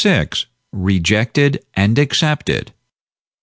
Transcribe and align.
REJECTED 0.73 1.59
AND 1.75 1.99
ACCEPTED. 1.99 2.73